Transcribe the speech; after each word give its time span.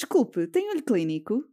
Desculpe, 0.00 0.46
tem 0.46 0.70
olho 0.70 0.82
clínico? 0.82 1.44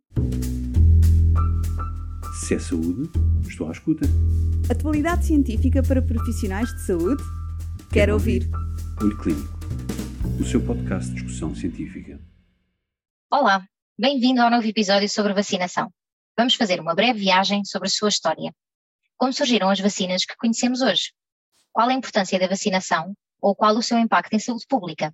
Se 2.40 2.56
é 2.56 2.60
saúde, 2.60 3.12
estou 3.46 3.68
à 3.68 3.74
escuta. 3.74 4.06
Atualidade 4.72 5.26
científica 5.26 5.84
para 5.84 6.02
profissionais 6.02 6.74
de 6.74 6.86
saúde? 6.86 7.22
Quero, 7.22 7.90
Quero 7.92 8.14
ouvir. 8.14 8.50
Olho 9.02 9.18
Clínico, 9.18 9.60
o 10.40 10.46
seu 10.46 10.66
podcast 10.66 11.10
de 11.10 11.16
discussão 11.16 11.54
científica. 11.54 12.22
Olá, 13.30 13.68
bem-vindo 14.00 14.42
ao 14.42 14.50
novo 14.50 14.66
episódio 14.66 15.10
sobre 15.10 15.34
vacinação. 15.34 15.92
Vamos 16.38 16.56
fazer 16.56 16.80
uma 16.80 16.96
breve 16.96 17.20
viagem 17.20 17.66
sobre 17.66 17.90
a 17.90 17.92
sua 17.92 18.08
história. 18.08 18.56
Como 19.18 19.34
surgiram 19.34 19.70
as 19.70 19.82
vacinas 19.82 20.24
que 20.24 20.38
conhecemos 20.38 20.80
hoje? 20.80 21.12
Qual 21.74 21.90
a 21.90 21.94
importância 21.94 22.40
da 22.40 22.48
vacinação 22.48 23.14
ou 23.42 23.54
qual 23.54 23.76
o 23.76 23.84
seu 23.84 24.00
impacto 24.00 24.34
em 24.34 24.40
saúde 24.40 24.66
pública? 24.70 25.14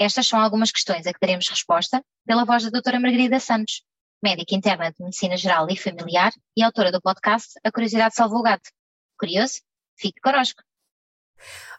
Estas 0.00 0.28
são 0.28 0.38
algumas 0.38 0.70
questões 0.70 1.08
a 1.08 1.12
que 1.12 1.18
daremos 1.20 1.48
resposta 1.48 2.00
pela 2.24 2.44
voz 2.44 2.62
da 2.62 2.70
doutora 2.70 3.00
Margarida 3.00 3.40
Santos, 3.40 3.82
médica 4.22 4.54
interna 4.54 4.92
de 4.92 5.02
Medicina 5.02 5.36
Geral 5.36 5.66
e 5.68 5.76
Familiar 5.76 6.32
e 6.56 6.62
autora 6.62 6.92
do 6.92 7.02
podcast 7.02 7.58
A 7.64 7.72
Curiosidade 7.72 8.14
Salva 8.14 8.36
o 8.36 8.42
Gato. 8.42 8.70
Curioso? 9.18 9.54
Fique 9.98 10.20
connosco! 10.20 10.62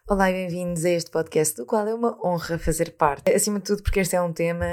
Olá 0.09 0.29
e 0.29 0.33
bem-vindos 0.33 0.83
a 0.83 0.89
este 0.89 1.09
podcast, 1.09 1.55
do 1.55 1.65
qual 1.65 1.87
é 1.87 1.93
uma 1.93 2.19
honra 2.21 2.59
fazer 2.59 2.97
parte. 2.97 3.31
Acima 3.31 3.57
de 3.59 3.65
tudo, 3.65 3.83
porque 3.83 4.01
este 4.01 4.17
é 4.17 4.21
um 4.21 4.33
tema 4.33 4.65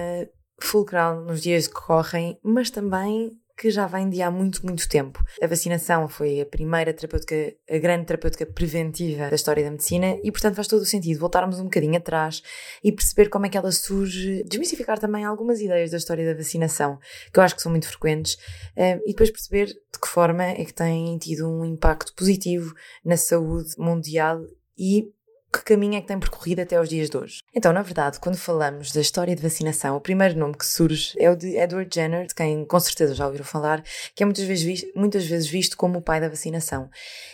fulcral 0.61 1.21
nos 1.21 1.41
dias 1.41 1.69
que 1.69 1.75
correm, 1.75 2.37
mas 2.43 2.71
também 2.71 3.31
que 3.57 3.71
já 3.71 3.87
vem 3.87 4.11
de 4.11 4.21
há 4.21 4.31
muito, 4.31 4.65
muito 4.65 4.87
tempo. 4.89 5.25
A 5.43 5.47
vacinação 5.47 6.07
foi 6.09 6.41
a 6.41 6.47
primeira 6.47 6.93
terapêutica, 6.93 7.55
a 7.71 7.79
grande 7.79 8.05
terapêutica 8.05 8.45
preventiva 8.45 9.31
da 9.31 9.35
história 9.35 9.65
da 9.65 9.71
medicina 9.71 10.19
e, 10.23 10.31
portanto, 10.31 10.57
faz 10.57 10.69
todo 10.69 10.83
o 10.83 10.87
sentido 10.87 11.19
voltarmos 11.19 11.59
um 11.59 11.65
bocadinho 11.65 11.97
atrás 11.97 12.43
e 12.85 12.93
perceber 12.93 13.31
como 13.31 13.47
é 13.47 13.49
que 13.49 13.57
ela 13.57 13.73
surge, 13.73 14.45
desmistificar 14.45 14.99
também 14.99 15.25
algumas 15.25 15.61
ideias 15.61 15.91
da 15.91 15.97
história 15.97 16.27
da 16.27 16.37
vacinação, 16.37 16.99
que 17.33 17.39
eu 17.39 17.43
acho 17.43 17.57
que 17.57 17.63
são 17.63 17.71
muito 17.71 17.89
frequentes, 17.89 18.37
eh, 18.77 19.01
e 19.07 19.13
depois 19.13 19.31
perceber 19.31 19.67
de 19.67 20.01
que 20.01 20.09
forma 20.09 20.45
é 20.45 20.65
que 20.65 20.75
tem 20.75 21.17
tido 21.17 21.49
um 21.49 21.65
impacto 21.65 22.13
positivo 22.15 22.75
na 23.03 23.17
saúde 23.17 23.71
mundial 23.79 24.43
e 24.77 25.11
que 25.57 25.65
caminho 25.65 25.97
é 25.97 26.01
que 26.01 26.07
tem 26.07 26.19
percorrido 26.19 26.61
até 26.61 26.77
aos 26.77 26.89
dias 26.89 27.09
de 27.09 27.17
hoje. 27.17 27.43
Então, 27.55 27.73
na 27.73 27.83
verdade, 27.83 28.21
quando 28.21 28.37
falamos 28.37 28.93
da 28.93 29.01
história 29.01 29.35
de 29.35 29.43
vacinação, 29.43 29.97
o 29.97 30.01
primeiro 30.01 30.39
nome 30.39 30.55
que 30.55 30.67
surge 30.67 31.15
é 31.19 31.31
o 31.31 31.37
de 31.37 31.57
Edward 31.57 31.89
Jenner, 31.93 32.27
de 32.27 32.35
quem 32.35 32.65
com 32.65 32.81
certeza 32.81 33.15
já 33.15 33.27
ouviram 33.27 33.45
falar, 33.45 33.83
que 34.15 34.23
é 34.23 34.27
muitas 34.27 34.45
vezes, 34.45 34.65
visto, 34.65 34.89
muitas 34.95 35.27
vezes 35.27 35.49
visto 35.49 35.77
como 35.77 35.99
o 35.99 36.03
pai 36.03 36.21
da 36.21 36.29
vacinação. 36.29 36.91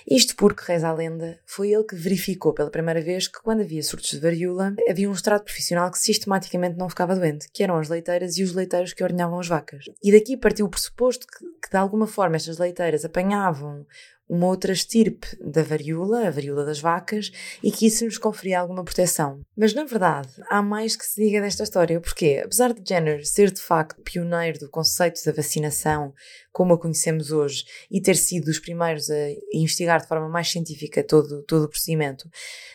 Isto 0.09 0.37
porque, 0.37 0.63
reza 0.67 0.89
a 0.89 0.93
lenda, 0.93 1.39
foi 1.45 1.73
ele 1.73 1.85
que 1.85 1.97
verificou 1.97 2.53
pela 2.53 2.71
primeira 2.71 3.01
vez 3.01 3.27
que 3.27 3.41
quando 3.43 3.61
havia 3.63 3.83
surtos 3.83 4.11
de 4.11 4.21
varíola, 4.21 4.75
havia 4.89 5.09
um 5.09 5.13
estrado 5.13 5.45
profissional 5.45 5.91
que 5.91 5.99
sistematicamente 5.99 6.79
não 6.79 6.89
ficava 6.89 7.17
doente, 7.17 7.49
que 7.53 7.63
eram 7.63 7.77
as 7.77 7.89
leiteiras 7.89 8.37
e 8.37 8.43
os 8.43 8.53
leiteiros 8.53 8.93
que 8.93 9.03
ordenhavam 9.03 9.39
as 9.39 9.49
vacas. 9.49 9.85
E 10.03 10.13
daqui 10.13 10.37
partiu 10.37 10.67
o 10.67 10.69
pressuposto 10.69 11.27
que, 11.27 11.45
que 11.63 11.71
de 11.71 11.77
alguma 11.77 12.07
forma 12.07 12.37
estas 12.37 12.59
leiteiras 12.59 13.05
apanhavam 13.05 13.87
uma 14.29 14.47
outra 14.47 14.73
estirpe 14.73 15.37
da 15.41 15.63
varíola, 15.63 16.27
a 16.27 16.31
varíola 16.31 16.65
das 16.65 16.81
vacas, 16.81 17.31
e 17.63 17.71
que 17.71 17.87
isso 17.87 18.05
nos 18.05 18.19
conferia 18.19 18.61
alguma 18.61 18.85
proteção. 18.85 19.41
Mas 19.57 19.75
na 19.75 19.85
verdade, 19.85 20.31
há 20.49 20.63
mais 20.63 20.97
que 20.97 21.05
se 21.05 21.23
diga 21.23 21.41
desta 21.41 21.65
história, 21.65 22.01
porque 22.01 22.41
apesar 22.45 22.73
de 22.73 22.83
Jenner 22.87 23.27
ser 23.27 23.51
de 23.51 23.61
facto 23.61 24.01
pioneiro 24.03 24.59
do 24.59 24.71
conceito 24.71 25.23
da 25.25 25.33
vacinação 25.33 26.15
como 26.53 26.75
a 26.75 26.79
conhecemos 26.79 27.33
hoje 27.33 27.65
e 27.91 28.01
ter 28.01 28.15
sido 28.15 28.45
dos 28.45 28.59
primeiros 28.59 29.11
a 29.11 29.29
investigar 29.55 30.01
de 30.01 30.07
forma 30.07 30.29
mais 30.29 30.51
científica 30.51 31.03
todo, 31.03 31.43
todo 31.45 31.65
o 31.65 31.69
procedimento, 31.69 32.29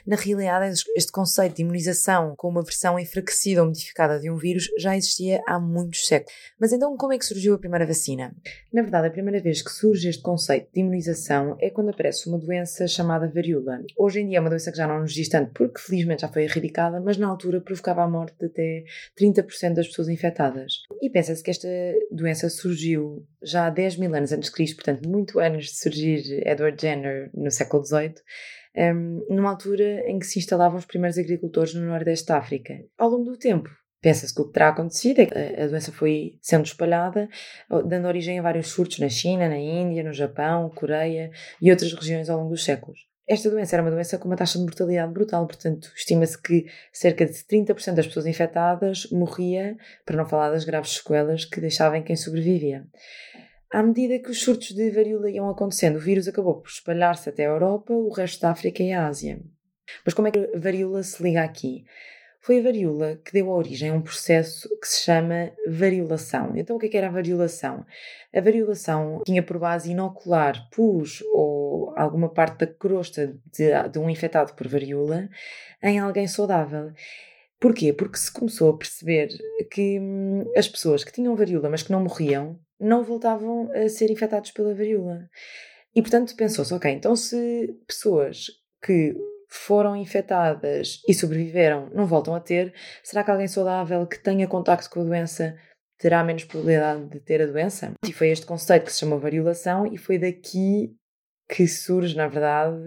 na 0.06 0.16
realidade 0.16 0.82
este 0.96 1.12
conceito 1.12 1.56
de 1.56 1.62
imunização 1.62 2.34
com 2.36 2.50
uma 2.50 2.64
versão 2.64 3.00
enfraquecida 3.00 3.62
ou 3.62 3.68
modificada 3.68 4.20
de 4.20 4.32
um 4.32 4.38
vírus 4.38 4.68
já 4.80 4.98
existia 4.98 5.42
há 5.48 5.60
muitos 5.60 6.08
séculos. 6.08 6.34
Mas 6.60 6.74
então 6.74 6.98
como 6.98 7.14
é 7.14 7.18
que 7.20 7.26
surgiu 7.26 7.54
a 7.54 7.60
primeira 7.60 7.86
vacina? 7.86 8.36
Na 8.74 8.82
verdade, 8.82 9.08
a 9.08 9.12
primeira 9.12 9.40
vez 9.40 9.62
que 9.62 9.72
surge 9.72 10.10
este 10.10 10.24
conceito 10.24 10.70
de 10.74 10.80
imunização 10.80 11.37
é 11.60 11.70
quando 11.70 11.90
aparece 11.90 12.28
uma 12.28 12.38
doença 12.38 12.88
chamada 12.88 13.28
varíola. 13.28 13.82
Hoje 13.98 14.22
em 14.22 14.28
dia 14.28 14.38
é 14.38 14.42
uma 14.42 14.50
doença 14.50 14.72
que 14.72 14.78
já 14.78 14.88
não 14.88 15.02
nos 15.02 15.14
diz 15.14 15.30
tanto 15.30 15.52
porque 15.54 15.80
felizmente 15.80 16.22
já 16.22 16.28
foi 16.28 16.44
erradicada, 16.44 17.00
mas 17.00 17.18
na 17.18 17.28
altura 17.28 17.62
provocava 17.62 18.04
a 18.04 18.08
morte 18.08 18.36
de 18.40 18.46
até 18.46 18.84
30% 19.20 19.74
das 19.74 19.88
pessoas 19.88 20.10
infectadas. 20.10 20.74
E 21.02 21.10
pensa-se 21.10 21.44
que 21.44 21.52
esta 21.52 21.68
doença 22.12 22.50
surgiu 22.50 23.26
já 23.42 23.68
há 23.68 23.70
10 23.70 23.98
mil 23.98 24.14
anos 24.16 24.32
antes 24.32 24.50
de 24.50 24.56
Cristo, 24.56 24.76
portanto, 24.78 25.08
muito 25.08 25.40
antes 25.40 25.72
de 25.72 25.78
surgir 25.78 26.48
Edward 26.48 26.82
Jenner 26.82 27.30
no 27.34 27.52
século 27.52 27.86
XVIII, 27.86 28.16
um, 28.78 29.26
numa 29.30 29.50
altura 29.50 30.04
em 30.08 30.20
que 30.20 30.26
se 30.26 30.40
instalavam 30.40 30.78
os 30.78 30.86
primeiros 30.86 31.18
agricultores 31.18 31.74
no 31.74 31.88
Nordeste 31.88 32.28
da 32.28 32.38
África. 32.38 32.74
Ao 32.98 33.10
longo 33.10 33.32
do 33.32 33.38
tempo, 33.38 33.70
pensa-se 34.02 34.34
que 34.34 34.42
o 34.42 34.48
que 34.48 34.54
terá 34.54 34.70
acontecido 34.70 35.20
é 35.20 35.26
que 35.26 35.62
a 35.62 35.68
doença 35.68 35.92
foi 35.92 36.38
sendo 36.42 36.66
espalhada, 36.66 37.28
dando 37.86 38.08
origem 38.08 38.40
a 38.40 38.42
vários 38.42 38.68
surtos 38.68 39.00
na 39.00 39.10
China, 39.10 39.50
na 39.50 39.58
Índia, 39.58 40.04
no 40.04 40.14
Japão, 40.14 40.70
Coreia 40.70 41.32
e 41.62 41.72
outras 41.72 41.94
regiões 41.94 42.30
ao 42.30 42.38
longo 42.38 42.52
dos 42.52 42.64
séculos. 42.64 43.08
Esta 43.28 43.50
doença 43.50 43.76
era 43.76 43.84
uma 43.84 43.92
doença 43.92 44.18
com 44.18 44.26
uma 44.26 44.38
taxa 44.38 44.58
de 44.58 44.64
mortalidade 44.64 45.12
brutal, 45.12 45.46
portanto, 45.46 45.92
estima-se 45.94 46.42
que 46.42 46.66
cerca 46.94 47.26
de 47.26 47.34
30% 47.34 47.94
das 47.94 48.08
pessoas 48.08 48.26
infectadas 48.26 49.10
morria, 49.12 49.76
para 50.06 50.16
não 50.16 50.26
falar 50.26 50.50
das 50.52 50.64
graves 50.64 50.94
sequelas 50.94 51.44
que 51.44 51.60
deixavam 51.60 52.02
quem 52.02 52.16
sobrevivia. 52.16 52.88
À 53.70 53.84
medida 53.84 54.18
que 54.20 54.32
os 54.32 54.42
surtos 54.42 54.70
de 54.70 54.90
varíola 54.92 55.30
iam 55.30 55.50
acontecendo, 55.50 55.98
o 55.98 56.00
vírus 56.00 56.26
acabou 56.30 56.62
por 56.62 56.70
espalhar-se 56.70 57.28
até 57.28 57.46
a 57.46 57.50
Europa, 57.50 57.94
o 57.94 58.10
resto 58.14 58.40
da 58.40 58.52
África 58.52 58.82
e 58.82 58.94
a 58.94 59.06
Ásia. 59.06 59.42
Mas 60.06 60.14
como 60.14 60.30
é 60.30 60.32
que 60.32 60.40
a 60.40 60.58
varíola 60.58 61.04
se 61.04 61.22
liga 61.22 61.44
aqui? 61.44 61.84
Foi 62.40 62.60
a 62.60 62.64
varíola 62.64 63.20
que 63.26 63.34
deu 63.34 63.50
origem 63.50 63.90
a 63.90 63.94
um 63.94 64.02
processo 64.02 64.70
que 64.80 64.88
se 64.88 65.02
chama 65.02 65.52
variolação. 65.68 66.56
Então, 66.56 66.76
o 66.76 66.80
que, 66.80 66.86
é 66.86 66.90
que 66.90 66.98
era 66.98 67.08
a 67.08 67.12
variolação? 67.12 67.86
A 68.34 68.40
variolação 68.40 69.22
tinha 69.26 69.44
por 69.44 69.60
base 69.60 69.92
inocular 69.92 70.70
pus 70.72 71.22
ou 71.34 71.94
alguma 71.98 72.30
parte 72.30 72.60
da 72.60 72.68
crosta 72.68 73.38
de, 73.52 73.90
de 73.92 74.00
um 74.00 74.10
infectado 74.10 74.54
por 74.54 74.68
varíola 74.68 75.28
em 75.84 76.00
alguém 76.00 76.28
saudável. 76.28 76.92
Porquê? 77.60 77.92
Porque 77.92 78.18
se 78.18 78.32
começou 78.32 78.70
a 78.70 78.78
perceber 78.78 79.30
que 79.72 80.00
hum, 80.00 80.46
as 80.56 80.68
pessoas 80.68 81.04
que 81.04 81.12
tinham 81.12 81.36
varíola, 81.36 81.70
mas 81.70 81.84
que 81.84 81.92
não 81.92 82.02
morriam, 82.02 82.60
não 82.80 83.04
voltavam 83.04 83.70
a 83.74 83.90
ser 83.90 84.12
infectados 84.12 84.52
pela 84.52 84.74
varíola. 84.74 85.28
E 85.96 86.02
portanto 86.02 86.36
pensou-se, 86.36 86.74
ok, 86.74 86.92
então 86.92 87.16
se 87.16 87.76
pessoas 87.88 88.48
que 88.84 89.16
foram 89.48 89.96
infectadas 89.96 91.02
e 91.08 91.14
sobreviveram 91.14 91.90
não 91.94 92.06
voltam 92.06 92.36
a 92.36 92.40
ter, 92.40 92.74
será 93.04 93.24
que 93.24 93.32
alguém 93.32 93.48
saudável 93.48 94.06
que 94.06 94.20
tenha 94.20 94.48
contacto 94.48 94.90
com 94.90 95.02
a 95.02 95.04
doença 95.04 95.58
terá 95.98 96.24
menos 96.24 96.44
probabilidade 96.44 97.10
de 97.10 97.20
ter 97.20 97.42
a 97.42 97.46
doença? 97.46 97.94
E 98.06 98.14
foi 98.14 98.30
este 98.30 98.46
conceito 98.46 98.86
que 98.86 98.94
se 98.94 99.00
chamou 99.00 99.20
variolação 99.20 99.86
e 99.86 99.98
foi 99.98 100.18
daqui 100.18 100.94
que 101.50 101.68
surge, 101.68 102.16
na 102.16 102.28
verdade, 102.28 102.78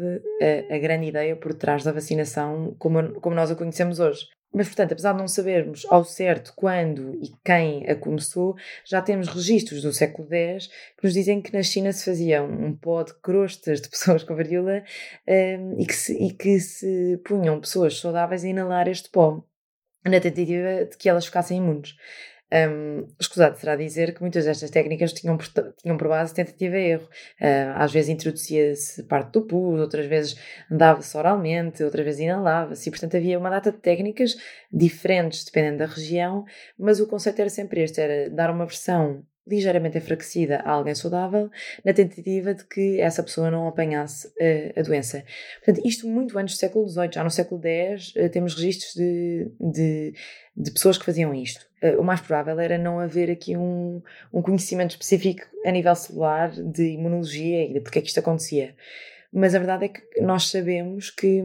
a, 0.70 0.74
a 0.74 0.78
grande 0.78 1.06
ideia 1.06 1.34
por 1.34 1.54
trás 1.54 1.82
da 1.82 1.92
vacinação 1.92 2.74
como, 2.78 3.18
como 3.20 3.34
nós 3.34 3.50
a 3.50 3.56
conhecemos 3.56 3.98
hoje. 3.98 4.26
Mas, 4.52 4.66
portanto, 4.66 4.92
apesar 4.92 5.12
de 5.12 5.18
não 5.18 5.28
sabermos 5.28 5.86
ao 5.88 6.04
certo 6.04 6.52
quando 6.56 7.14
e 7.22 7.32
quem 7.44 7.88
a 7.88 7.94
começou, 7.94 8.56
já 8.84 9.00
temos 9.00 9.28
registros 9.28 9.82
do 9.82 9.92
século 9.92 10.28
X 10.28 10.66
que 10.66 11.04
nos 11.04 11.14
dizem 11.14 11.40
que 11.40 11.52
na 11.52 11.62
China 11.62 11.92
se 11.92 12.04
fazia 12.04 12.42
um 12.42 12.74
pó 12.74 13.04
de 13.04 13.14
crostas 13.20 13.80
de 13.80 13.88
pessoas 13.88 14.24
com 14.24 14.34
varíola 14.34 14.82
um, 15.28 15.80
e, 15.80 15.86
que 15.86 15.94
se, 15.94 16.12
e 16.14 16.32
que 16.32 16.58
se 16.58 17.20
punham 17.24 17.60
pessoas 17.60 18.00
saudáveis 18.00 18.44
a 18.44 18.48
inalar 18.48 18.88
este 18.88 19.08
pó, 19.08 19.44
na 20.04 20.18
tentativa 20.18 20.84
de 20.84 20.96
que 20.96 21.08
elas 21.08 21.26
ficassem 21.26 21.58
imunes. 21.58 21.94
Um, 22.52 23.06
escusado 23.20 23.56
será 23.58 23.76
dizer 23.76 24.12
que 24.12 24.20
muitas 24.20 24.44
destas 24.44 24.70
técnicas 24.70 25.12
tinham 25.12 25.36
por, 25.36 25.46
tinham 25.80 25.96
por 25.96 26.08
base 26.08 26.34
tentativa 26.34 26.76
e 26.76 26.90
erro. 26.90 27.08
Uh, 27.40 27.72
às 27.76 27.92
vezes 27.92 28.10
introduzia-se 28.10 29.02
parte 29.04 29.32
do 29.32 29.42
pus, 29.42 29.80
outras 29.80 30.06
vezes 30.06 30.36
andava-se 30.70 31.16
oralmente, 31.16 31.84
outras 31.84 32.04
vezes 32.04 32.20
inalava-se, 32.20 32.88
e 32.88 32.90
portanto 32.90 33.16
havia 33.16 33.38
uma 33.38 33.50
data 33.50 33.70
de 33.70 33.78
técnicas 33.78 34.36
diferentes 34.72 35.44
dependendo 35.44 35.78
da 35.78 35.86
região, 35.86 36.44
mas 36.78 37.00
o 37.00 37.06
conceito 37.06 37.40
era 37.40 37.50
sempre 37.50 37.82
este: 37.82 38.00
era 38.00 38.28
dar 38.30 38.50
uma 38.50 38.66
versão 38.66 39.24
ligeiramente 39.46 39.98
enfraquecida 39.98 40.58
a 40.58 40.70
alguém 40.70 40.94
saudável, 40.94 41.50
na 41.84 41.92
tentativa 41.92 42.54
de 42.54 42.64
que 42.64 43.00
essa 43.00 43.22
pessoa 43.22 43.50
não 43.50 43.66
apanhasse 43.66 44.28
uh, 44.28 44.78
a 44.78 44.82
doença. 44.82 45.24
Portanto, 45.64 45.86
isto 45.86 46.06
muito 46.06 46.38
antes 46.38 46.54
do 46.54 46.58
século 46.58 46.88
XVIII, 46.88 47.10
já 47.14 47.24
no 47.24 47.30
século 47.30 47.60
X 47.64 48.14
uh, 48.16 48.28
temos 48.28 48.54
registros 48.54 48.94
de, 48.94 49.50
de, 49.60 50.14
de, 50.56 50.70
pessoas 50.70 50.98
que 50.98 51.04
faziam 51.04 51.34
isto. 51.34 51.66
Uh, 51.82 52.00
o 52.00 52.04
mais 52.04 52.20
provável 52.20 52.58
era 52.60 52.78
não 52.78 53.00
haver 53.00 53.30
aqui 53.30 53.56
um, 53.56 54.02
um 54.32 54.42
conhecimento 54.42 54.92
específico 54.92 55.42
a 55.64 55.70
nível 55.70 55.94
celular 55.94 56.50
de 56.50 56.92
imunologia 56.92 57.64
e 57.64 57.72
de 57.72 57.80
porque 57.80 57.98
é 57.98 58.02
que 58.02 58.08
isto 58.08 58.20
acontecia. 58.20 58.74
Mas 59.32 59.54
a 59.54 59.58
verdade 59.58 59.84
é 59.86 59.88
que 59.88 60.20
nós 60.20 60.48
sabemos 60.50 61.10
que 61.10 61.42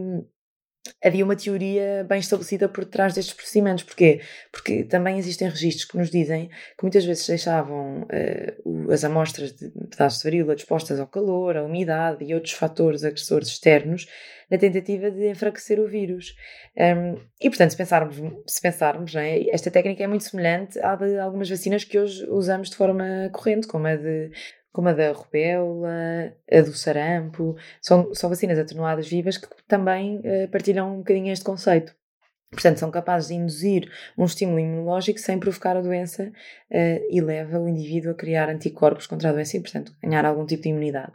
havia 1.03 1.23
uma 1.23 1.35
teoria 1.35 2.05
bem 2.07 2.19
estabelecida 2.19 2.67
por 2.69 2.85
trás 2.85 3.13
destes 3.13 3.33
procedimentos. 3.33 3.83
Porquê? 3.83 4.21
Porque 4.51 4.83
também 4.83 5.17
existem 5.17 5.49
registros 5.49 5.85
que 5.85 5.97
nos 5.97 6.09
dizem 6.09 6.49
que 6.77 6.83
muitas 6.83 7.05
vezes 7.05 7.27
deixavam 7.27 8.03
uh, 8.03 8.91
as 8.91 9.03
amostras 9.03 9.53
de 9.53 9.69
pedaços 9.89 10.19
de 10.19 10.25
varíola 10.25 10.55
dispostas 10.55 10.99
ao 10.99 11.07
calor, 11.07 11.57
à 11.57 11.63
umidade 11.63 12.23
e 12.23 12.33
outros 12.33 12.53
fatores 12.53 13.03
agressores 13.03 13.47
externos 13.47 14.07
na 14.49 14.57
tentativa 14.57 15.09
de 15.09 15.29
enfraquecer 15.29 15.79
o 15.79 15.87
vírus. 15.87 16.35
Um, 16.77 17.19
e, 17.41 17.49
portanto, 17.49 17.71
se 17.71 17.77
pensarmos, 17.77 18.15
se 18.45 18.61
pensarmos 18.61 19.15
é? 19.15 19.49
esta 19.49 19.71
técnica 19.71 20.03
é 20.03 20.07
muito 20.07 20.23
semelhante 20.23 20.79
à 20.79 20.95
de 20.95 21.17
algumas 21.17 21.49
vacinas 21.49 21.83
que 21.83 21.97
hoje 21.97 22.25
usamos 22.29 22.69
de 22.69 22.75
forma 22.75 23.29
corrente, 23.33 23.67
como 23.67 23.87
a 23.87 23.95
de 23.95 24.31
como 24.75 24.89
a 24.89 24.93
da 24.93 25.13
rubéola, 25.13 26.33
a 26.51 26.59
do 26.59 26.73
sarampo, 26.73 27.55
são, 27.81 28.13
são 28.13 28.29
vacinas 28.29 28.59
atenuadas 28.59 29.07
vivas 29.07 29.37
que 29.37 29.47
também 29.65 30.17
uh, 30.17 30.49
partilham 30.51 30.95
um 30.95 30.97
bocadinho 30.97 31.31
este 31.31 31.45
conceito. 31.45 31.95
Portanto, 32.51 32.77
são 32.77 32.91
capazes 32.91 33.29
de 33.29 33.35
induzir 33.35 33.89
um 34.17 34.25
estímulo 34.25 34.59
imunológico 34.59 35.17
sem 35.17 35.39
provocar 35.39 35.77
a 35.77 35.81
doença 35.81 36.25
uh, 36.25 37.07
e 37.09 37.21
leva 37.21 37.57
o 37.57 37.69
indivíduo 37.69 38.11
a 38.11 38.15
criar 38.15 38.49
anticorpos 38.49 39.07
contra 39.07 39.29
a 39.29 39.31
doença 39.31 39.55
e, 39.55 39.61
portanto, 39.61 39.95
ganhar 40.03 40.25
algum 40.25 40.45
tipo 40.45 40.63
de 40.63 40.69
imunidade. 40.69 41.13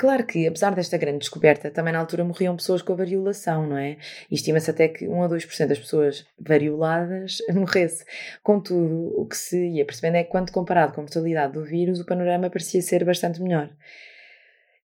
Claro 0.00 0.24
que, 0.24 0.46
apesar 0.46 0.74
desta 0.74 0.96
grande 0.96 1.18
descoberta, 1.18 1.70
também 1.70 1.92
na 1.92 1.98
altura 1.98 2.24
morriam 2.24 2.56
pessoas 2.56 2.80
com 2.80 2.96
variolação, 2.96 3.66
não 3.66 3.76
é? 3.76 3.98
E 4.30 4.34
estima-se 4.34 4.70
até 4.70 4.88
que 4.88 5.06
1 5.06 5.22
a 5.22 5.28
2% 5.28 5.66
das 5.66 5.78
pessoas 5.78 6.26
varioladas 6.38 7.36
morresse. 7.52 8.02
Contudo, 8.42 9.12
o 9.14 9.26
que 9.26 9.36
se 9.36 9.62
ia 9.62 9.84
percebendo 9.84 10.16
é 10.16 10.24
que, 10.24 10.30
quando 10.30 10.52
comparado 10.52 10.94
com 10.94 11.02
a 11.02 11.04
mortalidade 11.04 11.52
do 11.52 11.62
vírus, 11.62 12.00
o 12.00 12.06
panorama 12.06 12.48
parecia 12.48 12.80
ser 12.80 13.04
bastante 13.04 13.42
melhor. 13.42 13.68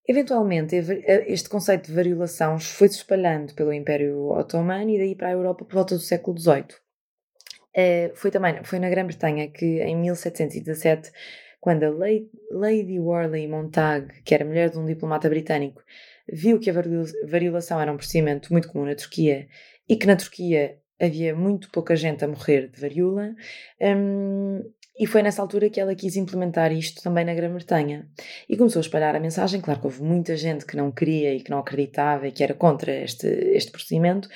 Eventualmente, 0.06 0.76
este 0.76 1.48
conceito 1.48 1.86
de 1.86 1.94
variolação 1.94 2.58
foi-se 2.58 2.96
espalhando 2.96 3.54
pelo 3.54 3.72
Império 3.72 4.28
Otomano 4.32 4.90
e 4.90 4.98
daí 4.98 5.14
para 5.14 5.28
a 5.28 5.32
Europa 5.32 5.64
por 5.64 5.76
volta 5.76 5.94
do 5.94 6.00
século 6.02 6.38
XVIII. 6.38 6.76
Eh, 7.74 8.12
foi 8.14 8.30
também 8.30 8.62
foi 8.64 8.78
na 8.78 8.90
Grã-Bretanha 8.90 9.48
que, 9.48 9.80
em 9.80 9.96
1717, 9.96 11.10
quando 11.66 11.82
a 11.82 11.90
Lady 12.52 13.00
Worley 13.00 13.48
Montag, 13.48 14.22
que 14.22 14.32
era 14.32 14.44
mulher 14.44 14.70
de 14.70 14.78
um 14.78 14.86
diplomata 14.86 15.28
britânico, 15.28 15.82
viu 16.32 16.60
que 16.60 16.70
a 16.70 16.74
variolação 17.24 17.80
era 17.80 17.92
um 17.92 17.96
procedimento 17.96 18.52
muito 18.52 18.68
comum 18.68 18.84
na 18.84 18.94
Turquia 18.94 19.48
e 19.88 19.96
que 19.96 20.06
na 20.06 20.14
Turquia 20.14 20.78
havia 21.00 21.34
muito 21.34 21.68
pouca 21.72 21.96
gente 21.96 22.24
a 22.24 22.28
morrer 22.28 22.68
de 22.68 22.80
varíola, 22.80 23.34
um, 23.80 24.62
e 24.96 25.08
foi 25.08 25.24
nessa 25.24 25.42
altura 25.42 25.68
que 25.68 25.80
ela 25.80 25.92
quis 25.96 26.14
implementar 26.14 26.70
isto 26.70 27.02
também 27.02 27.24
na 27.24 27.34
Grã-Bretanha. 27.34 28.08
E 28.48 28.56
começou 28.56 28.78
a 28.78 28.82
espalhar 28.82 29.16
a 29.16 29.20
mensagem. 29.20 29.60
Claro 29.60 29.80
que 29.80 29.86
houve 29.86 30.02
muita 30.04 30.36
gente 30.36 30.64
que 30.64 30.76
não 30.76 30.92
queria 30.92 31.34
e 31.34 31.40
que 31.40 31.50
não 31.50 31.58
acreditava 31.58 32.28
e 32.28 32.32
que 32.32 32.44
era 32.44 32.54
contra 32.54 32.94
este, 32.94 33.26
este 33.26 33.72
procedimento, 33.72 34.28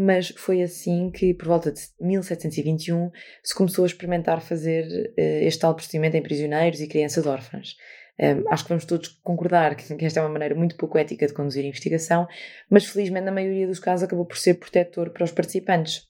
mas 0.00 0.28
foi 0.36 0.62
assim 0.62 1.10
que, 1.10 1.34
por 1.34 1.48
volta 1.48 1.72
de 1.72 1.80
1721, 2.00 3.10
se 3.42 3.52
começou 3.52 3.82
a 3.82 3.86
experimentar 3.88 4.40
fazer 4.40 4.86
uh, 4.86 5.44
este 5.44 5.60
tal 5.60 5.74
procedimento 5.74 6.16
em 6.16 6.22
prisioneiros 6.22 6.80
e 6.80 6.86
crianças 6.86 7.26
órfãs. 7.26 7.74
Um, 8.20 8.44
acho 8.48 8.62
que 8.62 8.68
vamos 8.68 8.84
todos 8.84 9.08
concordar 9.24 9.74
que, 9.74 9.92
que 9.96 10.04
esta 10.04 10.20
é 10.20 10.22
uma 10.22 10.28
maneira 10.28 10.54
muito 10.54 10.76
pouco 10.76 10.96
ética 10.98 11.26
de 11.26 11.32
conduzir 11.32 11.64
a 11.64 11.68
investigação, 11.68 12.28
mas 12.70 12.84
felizmente, 12.84 13.24
na 13.24 13.32
maioria 13.32 13.66
dos 13.66 13.80
casos, 13.80 14.04
acabou 14.04 14.24
por 14.24 14.38
ser 14.38 14.54
protetor 14.54 15.10
para 15.10 15.24
os 15.24 15.32
participantes. 15.32 16.06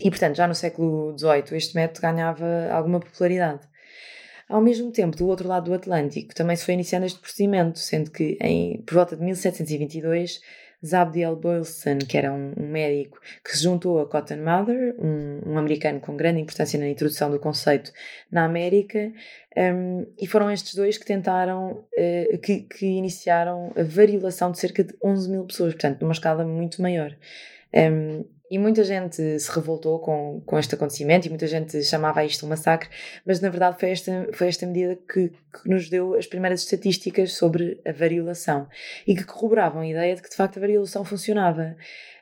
E, 0.00 0.08
portanto, 0.08 0.36
já 0.36 0.46
no 0.46 0.54
século 0.54 1.18
XVIII, 1.18 1.56
este 1.56 1.74
método 1.74 2.00
ganhava 2.02 2.68
alguma 2.70 3.00
popularidade. 3.00 3.68
Ao 4.48 4.60
mesmo 4.60 4.92
tempo, 4.92 5.16
do 5.16 5.26
outro 5.26 5.48
lado 5.48 5.64
do 5.64 5.74
Atlântico, 5.74 6.32
também 6.32 6.54
se 6.54 6.64
foi 6.64 6.74
iniciando 6.74 7.06
este 7.06 7.18
procedimento, 7.18 7.80
sendo 7.80 8.12
que, 8.12 8.38
em, 8.40 8.82
por 8.82 8.94
volta 8.94 9.16
de 9.16 9.24
1722, 9.24 10.40
Zabdiel 10.84 11.36
Boylston, 11.36 11.98
que 11.98 12.16
era 12.16 12.32
um, 12.32 12.52
um, 12.56 12.66
médico 12.66 13.20
que 13.44 13.56
se 13.56 13.62
juntou 13.62 14.00
a 14.00 14.08
Cotton 14.08 14.38
Mather, 14.38 14.94
um, 14.98 15.52
um, 15.52 15.58
americano 15.58 16.00
com 16.00 16.16
grande 16.16 16.40
importância 16.40 16.78
na 16.78 16.88
introdução 16.88 17.30
do 17.30 17.38
conceito 17.38 17.92
na 18.30 18.44
América, 18.44 19.12
um, 19.56 20.06
e 20.18 20.26
foram 20.26 20.50
estes 20.50 20.74
dois 20.74 20.96
que 20.96 21.04
tentaram, 21.04 21.84
uh, 21.96 22.38
que, 22.38 22.62
que, 22.62 22.86
iniciaram 22.86 23.72
a 23.76 23.82
variolação 23.82 24.50
de 24.50 24.58
cerca 24.58 24.82
de 24.82 24.94
11 25.02 25.30
mil 25.30 25.44
pessoas, 25.44 25.74
portanto, 25.74 26.00
numa 26.00 26.12
escala 26.12 26.44
muito 26.44 26.80
maior. 26.80 27.14
E 28.50 28.58
muita 28.58 28.82
gente 28.82 29.38
se 29.38 29.52
revoltou 29.52 30.00
com, 30.00 30.42
com 30.44 30.58
este 30.58 30.74
acontecimento 30.74 31.26
e 31.26 31.28
muita 31.28 31.46
gente 31.46 31.80
chamava 31.84 32.24
isto 32.24 32.44
um 32.44 32.48
massacre, 32.48 32.88
mas 33.24 33.40
na 33.40 33.48
verdade 33.48 33.78
foi 33.78 33.90
esta, 33.90 34.28
foi 34.32 34.48
esta 34.48 34.66
medida 34.66 34.98
que, 35.08 35.28
que 35.28 35.68
nos 35.68 35.88
deu 35.88 36.14
as 36.14 36.26
primeiras 36.26 36.62
estatísticas 36.62 37.34
sobre 37.34 37.80
a 37.86 37.92
variolação 37.92 38.66
e 39.06 39.14
que 39.14 39.22
corroboravam 39.24 39.82
a 39.82 39.86
ideia 39.86 40.16
de 40.16 40.22
que 40.22 40.28
de 40.28 40.34
facto 40.34 40.56
a 40.56 40.60
variolação 40.60 41.04
funcionava. 41.04 41.76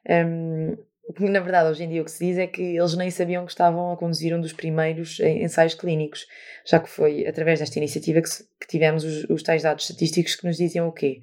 Um, 0.06 0.76
na 1.20 1.40
verdade, 1.40 1.70
hoje 1.70 1.84
em 1.84 1.88
dia 1.88 2.02
o 2.02 2.04
que 2.04 2.10
se 2.10 2.26
diz 2.26 2.36
é 2.36 2.46
que 2.46 2.60
eles 2.60 2.94
nem 2.94 3.10
sabiam 3.10 3.46
que 3.46 3.50
estavam 3.50 3.90
a 3.92 3.96
conduzir 3.96 4.36
um 4.36 4.40
dos 4.42 4.52
primeiros 4.52 5.19
ensaios 5.20 5.75
clínicos, 5.75 6.26
já 6.66 6.78
que 6.78 6.90
foi 6.90 7.26
através 7.26 7.60
desta 7.60 7.78
iniciativa 7.78 8.20
que, 8.20 8.28
que 8.60 8.66
tivemos 8.66 9.02
os, 9.04 9.25
os 9.30 9.42
tais 9.42 9.62
dados 9.62 9.84
estatísticos 9.84 10.36
que 10.36 10.46
nos 10.46 10.58
diziam 10.58 10.86
o 10.86 10.92
quê? 10.92 11.22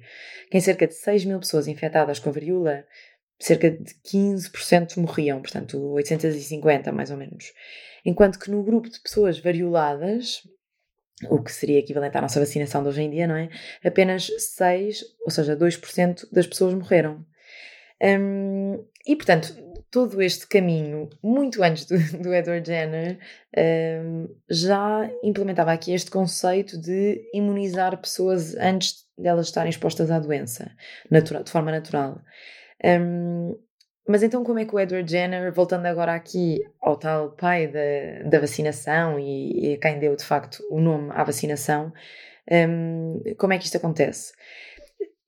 Que 0.50 0.58
em 0.58 0.60
cerca 0.60 0.88
de 0.88 0.94
6 0.94 1.26
mil 1.26 1.38
pessoas 1.38 1.68
infectadas 1.68 2.18
com 2.18 2.32
varíola, 2.32 2.84
cerca 3.38 3.70
de 3.70 3.94
15% 4.06 4.96
morriam, 4.98 5.40
portanto 5.40 5.78
850 5.92 6.92
mais 6.92 7.10
ou 7.10 7.16
menos. 7.16 7.52
Enquanto 8.04 8.38
que 8.38 8.50
no 8.50 8.62
grupo 8.62 8.88
de 8.88 9.00
pessoas 9.00 9.38
varioladas, 9.38 10.42
o 11.28 11.42
que 11.42 11.52
seria 11.52 11.78
equivalente 11.78 12.16
à 12.16 12.20
nossa 12.20 12.40
vacinação 12.40 12.82
de 12.82 12.88
hoje 12.88 13.02
em 13.02 13.10
dia, 13.10 13.26
não 13.26 13.36
é? 13.36 13.48
Apenas 13.84 14.30
6, 14.38 15.02
ou 15.24 15.30
seja, 15.30 15.56
2% 15.56 16.28
das 16.30 16.46
pessoas 16.46 16.74
morreram. 16.74 17.24
Um, 18.02 18.84
e 19.06 19.16
portanto, 19.16 19.54
todo 19.90 20.20
este 20.20 20.46
caminho, 20.46 21.08
muito 21.22 21.62
antes 21.62 21.86
do, 21.86 21.96
do 22.22 22.34
Edward 22.34 22.66
Jenner, 22.66 23.18
um, 24.04 24.28
já 24.50 25.10
implementava 25.22 25.72
aqui 25.72 25.92
este 25.92 26.10
conceito 26.10 26.78
de 26.78 27.28
imunizar 27.32 27.98
pessoas 28.00 28.54
antes 28.56 29.06
delas 29.16 29.46
estarem 29.46 29.70
expostas 29.70 30.10
à 30.10 30.18
doença, 30.18 30.70
natural, 31.10 31.42
de 31.42 31.50
forma 31.50 31.70
natural. 31.70 32.20
Um, 32.84 33.56
mas 34.08 34.22
então, 34.22 34.44
como 34.44 34.58
é 34.58 34.64
que 34.64 34.74
o 34.74 34.78
Edward 34.78 35.10
Jenner, 35.10 35.52
voltando 35.52 35.86
agora 35.86 36.14
aqui 36.14 36.60
ao 36.80 36.96
tal 36.96 37.32
pai 37.32 37.66
da, 37.66 38.28
da 38.28 38.38
vacinação 38.38 39.18
e, 39.18 39.72
e 39.72 39.78
quem 39.78 39.98
deu 39.98 40.14
de 40.14 40.24
facto 40.24 40.62
o 40.70 40.80
nome 40.80 41.10
à 41.10 41.24
vacinação, 41.24 41.92
um, 42.50 43.20
como 43.36 43.52
é 43.52 43.58
que 43.58 43.64
isto 43.64 43.76
acontece? 43.76 44.32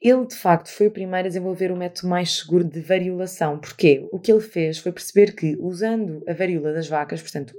Ele 0.00 0.26
de 0.26 0.36
facto 0.36 0.68
foi 0.68 0.86
o 0.86 0.92
primeiro 0.92 1.26
a 1.26 1.28
desenvolver 1.28 1.72
o 1.72 1.76
método 1.76 2.06
mais 2.06 2.38
seguro 2.38 2.62
de 2.62 2.80
variolação. 2.80 3.58
Porquê? 3.58 4.06
O 4.12 4.20
que 4.20 4.30
ele 4.30 4.40
fez 4.40 4.78
foi 4.78 4.92
perceber 4.92 5.34
que, 5.34 5.56
usando 5.58 6.22
a 6.28 6.32
varíola 6.32 6.72
das 6.72 6.86
vacas, 6.86 7.20
portanto, 7.20 7.52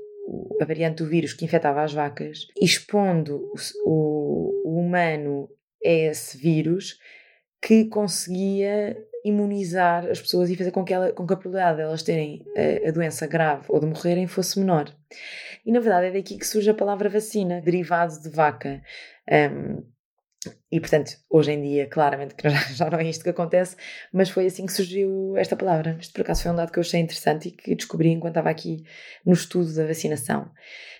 a 0.61 0.63
variante 0.63 1.03
do 1.03 1.09
vírus 1.09 1.33
que 1.33 1.43
infectava 1.43 1.83
as 1.83 1.91
vacas, 1.91 2.47
expondo 2.61 3.51
o, 3.85 4.53
o 4.63 4.79
humano 4.79 5.49
a 5.83 5.89
esse 5.89 6.37
vírus, 6.37 6.97
que 7.61 7.85
conseguia 7.85 8.95
imunizar 9.25 10.05
as 10.05 10.21
pessoas 10.21 10.49
e 10.49 10.55
fazer 10.55 10.71
com 10.71 10.83
que, 10.83 10.93
ela, 10.93 11.11
com 11.11 11.25
que 11.25 11.33
a 11.33 11.37
probabilidade 11.37 11.77
de 11.77 11.83
elas 11.83 12.03
terem 12.03 12.45
a, 12.55 12.89
a, 12.89 12.91
doença 12.91 13.27
grave 13.27 13.65
ou 13.67 13.79
de 13.79 13.85
morrerem 13.85 14.27
fosse 14.27 14.59
menor. 14.59 14.93
E 15.65 15.71
na 15.71 15.79
verdade 15.79 16.07
é 16.07 16.11
daqui 16.11 16.37
que 16.37 16.47
surge 16.47 16.69
a 16.69 16.73
palavra 16.73 17.09
vacina, 17.09 17.61
derivado 17.61 18.19
de 18.21 18.29
vaca. 18.29 18.81
Um, 19.29 19.83
e 20.71 20.79
portanto, 20.79 21.17
hoje 21.29 21.51
em 21.51 21.61
dia, 21.61 21.87
claramente 21.87 22.33
que 22.35 22.49
já 22.49 22.89
não 22.89 22.99
é 22.99 23.09
isto 23.09 23.23
que 23.23 23.29
acontece, 23.29 23.75
mas 24.11 24.29
foi 24.29 24.45
assim 24.45 24.65
que 24.65 24.71
surgiu 24.71 25.35
esta 25.37 25.55
palavra. 25.55 25.97
Isto 25.99 26.13
por 26.13 26.21
acaso 26.21 26.43
foi 26.43 26.51
um 26.51 26.55
dado 26.55 26.71
que 26.71 26.79
eu 26.79 26.81
achei 26.81 26.99
interessante 26.99 27.49
e 27.49 27.51
que 27.51 27.75
descobri 27.75 28.09
enquanto 28.09 28.33
estava 28.33 28.49
aqui 28.49 28.85
no 29.25 29.33
estudo 29.33 29.73
da 29.73 29.85
vacinação. 29.85 30.49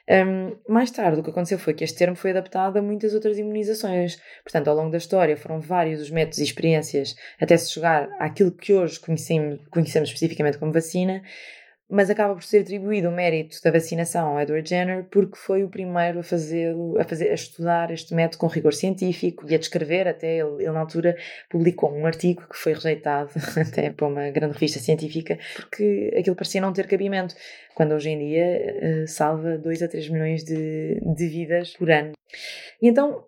Um, 0.09 0.55
mais 0.67 0.89
tarde, 0.89 1.19
o 1.19 1.23
que 1.23 1.29
aconteceu 1.29 1.59
foi 1.59 1.73
que 1.73 1.83
este 1.83 1.95
termo 1.95 2.15
foi 2.15 2.31
adaptado 2.31 2.77
a 2.77 2.81
muitas 2.81 3.13
outras 3.13 3.37
imunizações. 3.37 4.19
Portanto, 4.43 4.67
ao 4.67 4.75
longo 4.75 4.89
da 4.89 4.97
história, 4.97 5.37
foram 5.37 5.59
vários 5.59 6.01
os 6.01 6.09
métodos 6.09 6.39
e 6.39 6.43
experiências 6.43 7.15
até 7.39 7.55
se 7.55 7.71
chegar 7.71 8.09
àquilo 8.19 8.51
que 8.51 8.73
hoje 8.73 8.99
conhecemos, 8.99 9.59
conhecemos 9.69 10.09
especificamente 10.09 10.57
como 10.57 10.71
vacina, 10.71 11.21
mas 11.89 12.10
acaba 12.10 12.36
por 12.36 12.43
ser 12.43 12.60
atribuído 12.60 13.10
o 13.10 13.12
mérito 13.12 13.58
da 13.63 13.72
vacinação 13.72 14.27
ao 14.27 14.39
Edward 14.39 14.69
Jenner 14.69 15.05
porque 15.10 15.36
foi 15.36 15.63
o 15.63 15.69
primeiro 15.69 16.19
a 16.19 16.24
fazer 16.24 16.75
a, 17.00 17.03
fazer, 17.03 17.29
a 17.29 17.34
estudar 17.34 17.91
este 17.91 18.13
método 18.13 18.38
com 18.38 18.48
rigor 18.48 18.74
científico 18.74 19.46
e 19.50 19.55
a 19.55 19.58
descrever 19.58 20.08
até 20.08 20.38
ele, 20.38 20.63
ele 20.63 20.72
na 20.72 20.81
altura 20.81 21.17
publicou 21.50 21.91
um 21.91 22.05
artigo 22.05 22.43
que 22.48 22.58
foi 22.58 22.74
rejeitado 22.74 23.31
até 23.60 23.89
para 23.89 24.08
uma 24.08 24.29
grande 24.29 24.53
revista 24.53 24.79
científica 24.79 25.38
porque 25.55 26.13
aquilo 26.17 26.36
parecia 26.36 26.62
não 26.62 26.72
ter 26.72 26.88
cabimento 26.88 27.36
quando 27.74 27.93
hoje 27.93 28.10
em 28.10 28.19
dia 28.19 29.03
uh, 29.03 29.08
salva 29.08 29.58
2 29.58 29.84
a 29.84 29.88
3 29.88 30.10
milhões 30.10 30.43
de, 30.43 31.00
de 31.01 31.27
vidas 31.27 31.74
por 31.77 31.89
ano. 31.89 32.12
E 32.81 32.88
então 32.88 33.24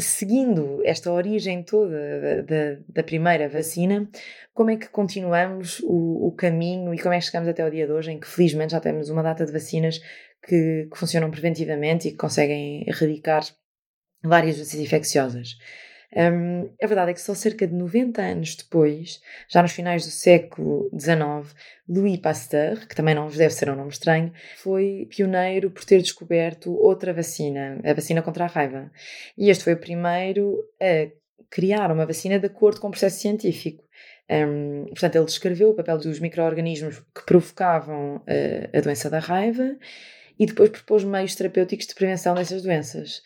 seguindo 0.00 0.80
esta 0.84 1.12
origem 1.12 1.62
toda 1.62 1.96
da, 2.20 2.42
da, 2.42 2.80
da, 2.88 3.02
primeira 3.02 3.48
vacina, 3.48 4.08
como 4.52 4.70
é 4.70 4.76
que 4.76 4.88
continuamos 4.88 5.80
o, 5.80 6.28
o, 6.28 6.32
caminho 6.32 6.92
e 6.94 6.98
como 6.98 7.14
é 7.14 7.18
que 7.18 7.26
chegamos 7.26 7.48
até 7.48 7.64
o 7.64 7.70
dia 7.70 7.86
de 7.86 7.92
hoje, 7.92 8.12
em 8.12 8.20
que 8.20 8.26
felizmente 8.26 8.72
já 8.72 8.80
temos 8.80 9.10
uma 9.10 9.22
data 9.22 9.44
de 9.44 9.52
vacinas 9.52 10.00
que, 10.46 10.88
que 10.90 10.98
funcionam 10.98 11.30
preventivamente 11.30 12.08
e 12.08 12.10
que 12.12 12.16
conseguem 12.16 12.84
erradicar 12.88 13.44
várias 14.22 14.56
doenças 14.56 14.80
infecciosas? 14.80 15.56
Um, 16.16 16.68
a 16.82 16.86
verdade 16.86 17.12
é 17.12 17.14
que 17.14 17.20
só 17.20 17.34
cerca 17.34 17.66
de 17.66 17.74
90 17.74 18.20
anos 18.20 18.56
depois, 18.56 19.20
já 19.48 19.62
nos 19.62 19.72
finais 19.72 20.04
do 20.04 20.10
século 20.10 20.90
XIX, 20.98 21.54
Louis 21.88 22.18
Pasteur, 22.18 22.86
que 22.88 22.96
também 22.96 23.14
não 23.14 23.28
vos 23.28 23.36
deve 23.36 23.54
ser 23.54 23.70
um 23.70 23.76
nome 23.76 23.90
estranho, 23.90 24.32
foi 24.56 25.06
pioneiro 25.08 25.70
por 25.70 25.84
ter 25.84 26.02
descoberto 26.02 26.72
outra 26.74 27.12
vacina, 27.12 27.80
a 27.84 27.94
vacina 27.94 28.22
contra 28.22 28.44
a 28.44 28.48
raiva. 28.48 28.90
E 29.38 29.50
este 29.50 29.64
foi 29.64 29.74
o 29.74 29.80
primeiro 29.80 30.58
a 30.80 31.10
criar 31.48 31.92
uma 31.92 32.06
vacina 32.06 32.38
de 32.38 32.46
acordo 32.46 32.80
com 32.80 32.88
o 32.88 32.90
processo 32.90 33.20
científico. 33.20 33.84
Um, 34.30 34.86
portanto, 34.86 35.16
ele 35.16 35.24
descreveu 35.24 35.70
o 35.70 35.74
papel 35.74 35.98
dos 35.98 36.20
micro-organismos 36.20 37.00
que 37.14 37.26
provocavam 37.26 38.16
uh, 38.16 38.76
a 38.76 38.80
doença 38.80 39.10
da 39.10 39.18
raiva 39.18 39.76
e 40.38 40.46
depois 40.46 40.70
propôs 40.70 41.04
meios 41.04 41.34
terapêuticos 41.34 41.86
de 41.86 41.94
prevenção 41.94 42.34
dessas 42.34 42.62
doenças. 42.62 43.22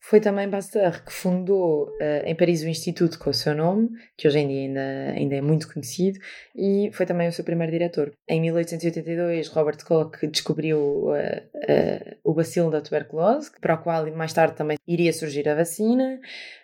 Foi 0.00 0.20
também 0.20 0.48
Pasteur 0.48 1.04
que 1.04 1.12
fundou 1.12 1.88
uh, 1.88 2.24
em 2.24 2.34
Paris 2.34 2.62
o 2.62 2.68
instituto 2.68 3.18
com 3.18 3.30
o 3.30 3.34
seu 3.34 3.54
nome, 3.54 3.90
que 4.16 4.26
hoje 4.26 4.38
em 4.38 4.48
dia 4.48 4.60
ainda, 4.62 5.18
ainda 5.18 5.34
é 5.36 5.40
muito 5.40 5.72
conhecido, 5.72 6.18
e 6.56 6.90
foi 6.92 7.04
também 7.04 7.28
o 7.28 7.32
seu 7.32 7.44
primeiro 7.44 7.72
diretor. 7.72 8.12
Em 8.28 8.40
1882, 8.40 9.48
Robert 9.48 9.84
Koch 9.84 10.26
descobriu 10.28 10.78
uh, 10.78 11.12
uh, 11.12 12.16
o 12.24 12.32
bacilo 12.32 12.70
da 12.70 12.80
tuberculose, 12.80 13.50
para 13.60 13.74
o 13.74 13.78
qual 13.78 14.06
mais 14.14 14.32
tarde 14.32 14.56
também 14.56 14.78
iria 14.86 15.12
surgir 15.12 15.48
a 15.48 15.54
vacina. 15.54 16.20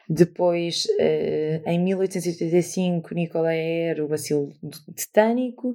Depois, 0.08 0.84
uh, 0.84 1.68
em 1.68 1.78
1885, 1.78 3.14
Nicola 3.14 3.52
era 3.52 4.04
o 4.04 4.08
bacilo 4.08 4.52
tetânico 4.94 5.74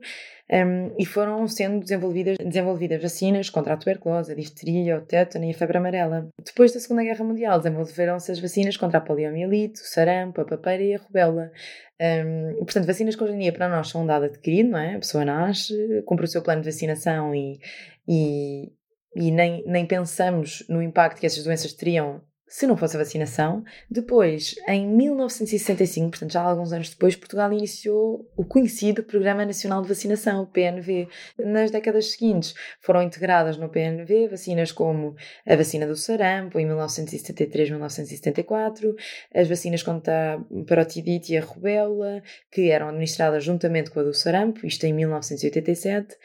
um, 0.52 0.96
e 1.00 1.06
foram 1.06 1.48
sendo 1.48 1.80
desenvolvidas, 1.80 2.38
desenvolvidas 2.38 3.02
vacinas 3.02 3.50
contra 3.50 3.74
a 3.74 3.78
tuberculose, 3.78 4.32
a 4.32 4.36
difteria, 4.36 4.98
o 4.98 5.02
tétano 5.02 5.46
e 5.46 5.52
a 5.52 5.54
febre 5.54 5.78
amarela. 5.78 6.30
Depois 6.44 6.72
da 6.72 6.80
Segunda 6.80 7.04
Guerra 7.04 7.26
Mundial, 7.26 7.58
desenvolveram-se 7.58 8.32
as 8.32 8.40
vacinas 8.40 8.78
contra 8.78 9.00
a 9.00 9.02
poliomielite, 9.02 9.82
o 9.82 9.86
sarampo, 9.86 10.42
a 10.42 10.46
papeira 10.46 10.84
e 10.84 10.94
a 10.94 11.00
rubéola. 11.00 11.52
Um, 12.00 12.64
portanto, 12.64 12.86
vacinas 12.86 13.16
que 13.16 13.24
hoje 13.24 13.34
em 13.34 13.40
dia 13.40 13.52
para 13.52 13.68
nós 13.68 13.90
são 13.90 14.04
um 14.04 14.06
dado 14.06 14.26
adquirido, 14.26 14.70
não 14.70 14.80
é? 14.80 14.96
A 14.96 15.00
pessoa 15.00 15.26
nasce, 15.26 15.74
cumpre 16.06 16.26
o 16.26 16.28
seu 16.28 16.42
plano 16.42 16.62
de 16.62 16.70
vacinação 16.70 17.34
e, 17.34 17.60
e, 18.08 18.72
e 19.16 19.32
nem, 19.32 19.64
nem 19.66 19.86
pensamos 19.86 20.64
no 20.70 20.82
impacto 20.82 21.20
que 21.20 21.26
essas 21.26 21.44
doenças 21.44 21.74
teriam 21.74 22.22
se 22.50 22.66
não 22.66 22.76
fosse 22.76 22.96
a 22.96 23.00
vacinação. 23.00 23.64
Depois, 23.90 24.56
em 24.68 24.88
1965, 24.88 26.10
portanto 26.10 26.34
já 26.34 26.42
alguns 26.42 26.74
anos 26.74 26.90
depois, 26.90 27.16
Portugal 27.16 27.54
iniciou 27.54 28.28
o 28.36 28.44
conhecido 28.44 29.04
Programa 29.04 29.46
Nacional 29.46 29.84
de 29.84 29.88
Vacinação, 29.88 30.42
o 30.42 30.48
PNV. 30.48 31.08
Nas 31.38 31.70
décadas 31.70 32.12
seguintes 32.12 32.56
foram 32.82 33.04
integradas 33.04 33.56
no 33.56 33.70
PNV 33.70 34.30
vacinas 34.30 34.72
como 34.72 35.16
a 35.46 35.56
vacina 35.56 35.86
do 35.86 35.96
sarampo, 35.96 36.58
em 36.60 36.68
1973-1974, 36.68 38.96
as 39.34 39.48
vacinas 39.48 39.84
contra 39.84 40.36
a 40.36 40.40
parotidite 40.68 41.34
e 41.34 41.38
a 41.38 41.42
rubéola, 41.42 42.24
que 42.52 42.72
eram 42.72 42.90
administradas 42.90 43.44
juntamente 43.44 43.92
com 43.92 44.00
a 44.00 44.04
do 44.04 44.14
sarampo, 44.14 44.66
isto 44.66 44.86
em 44.86 44.94
1987. 44.94 46.18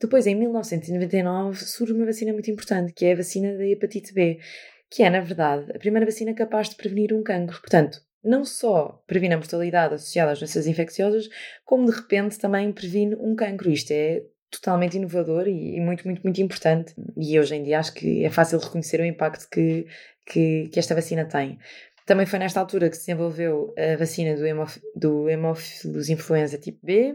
Depois, 0.00 0.28
em 0.28 0.34
1999, 0.34 1.64
surge 1.64 1.92
uma 1.92 2.06
vacina 2.06 2.32
muito 2.32 2.50
importante, 2.50 2.92
que 2.92 3.04
é 3.04 3.12
a 3.12 3.16
vacina 3.16 3.56
da 3.56 3.66
hepatite 3.66 4.14
B, 4.14 4.38
que 4.90 5.02
é, 5.02 5.10
na 5.10 5.20
verdade, 5.20 5.70
a 5.74 5.78
primeira 5.78 6.06
vacina 6.06 6.34
capaz 6.34 6.70
de 6.70 6.76
prevenir 6.76 7.12
um 7.12 7.22
cancro. 7.22 7.60
Portanto, 7.60 8.00
não 8.22 8.44
só 8.44 9.02
previne 9.06 9.34
a 9.34 9.38
mortalidade 9.38 9.94
associada 9.94 10.32
às 10.32 10.38
doenças 10.38 10.66
infecciosas, 10.66 11.28
como 11.64 11.90
de 11.90 11.96
repente 11.96 12.38
também 12.38 12.72
previne 12.72 13.14
um 13.16 13.34
cancro. 13.34 13.70
Isto 13.70 13.92
é 13.92 14.22
totalmente 14.50 14.96
inovador 14.96 15.46
e, 15.46 15.80
muito, 15.80 16.04
muito, 16.04 16.22
muito 16.22 16.40
importante. 16.40 16.94
E 17.16 17.38
hoje 17.38 17.54
em 17.54 17.62
dia 17.62 17.78
acho 17.78 17.92
que 17.94 18.24
é 18.24 18.30
fácil 18.30 18.58
reconhecer 18.58 19.00
o 19.00 19.04
impacto 19.04 19.48
que, 19.50 19.86
que, 20.26 20.68
que 20.72 20.78
esta 20.78 20.94
vacina 20.94 21.24
tem. 21.24 21.58
Também 22.08 22.24
foi 22.24 22.38
nesta 22.38 22.58
altura 22.58 22.88
que 22.88 22.96
se 22.96 23.02
desenvolveu 23.02 23.74
a 23.76 23.94
vacina 23.98 24.34
do, 24.34 24.46
hemof 24.46 24.80
do 24.96 25.28
hemófilos 25.28 26.08
influenza 26.08 26.56
tipo 26.56 26.78
B. 26.82 27.14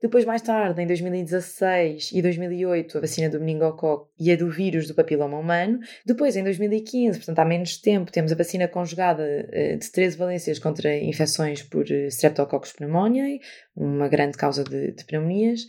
Depois, 0.00 0.24
mais 0.24 0.40
tarde, 0.40 0.80
em 0.80 0.86
2016 0.86 2.12
e 2.14 2.22
2008, 2.22 2.96
a 2.96 3.00
vacina 3.02 3.28
do 3.28 3.38
meningococo 3.38 4.10
e 4.18 4.32
a 4.32 4.36
do 4.36 4.48
vírus 4.48 4.88
do 4.88 4.94
papiloma 4.94 5.38
humano. 5.38 5.80
Depois, 6.06 6.34
em 6.34 6.42
2015, 6.42 7.18
portanto 7.18 7.40
há 7.40 7.44
menos 7.44 7.76
tempo, 7.76 8.10
temos 8.10 8.32
a 8.32 8.34
vacina 8.34 8.66
conjugada 8.66 9.22
eh, 9.52 9.76
de 9.76 9.92
13 9.92 10.16
valências 10.16 10.58
contra 10.58 10.96
infecções 10.96 11.62
por 11.62 11.84
eh, 11.92 12.06
Streptococcus 12.06 12.72
pneumoniae, 12.72 13.38
uma 13.76 14.08
grande 14.08 14.38
causa 14.38 14.64
de, 14.64 14.92
de 14.92 15.04
pneumonias. 15.04 15.66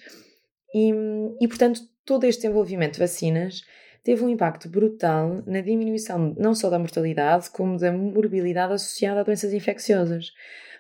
E, 0.74 0.94
e, 1.42 1.48
portanto, 1.50 1.82
todo 2.06 2.24
este 2.24 2.44
desenvolvimento 2.44 2.94
de 2.94 3.00
vacinas 3.02 3.62
teve 4.04 4.24
um 4.24 4.30
impacto 4.30 4.70
brutal 4.70 5.42
na 5.46 5.62
diminuição 5.62 6.36
não 6.38 6.54
só 6.54 6.70
da 6.70 6.78
mortalidade, 6.78 7.50
como 7.50 7.78
da 7.78 7.92
morbilidade 7.92 8.74
associada 8.74 9.22
a 9.22 9.24
doenças 9.24 9.54
infecciosas. 9.54 10.32